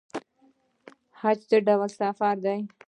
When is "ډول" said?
1.67-1.89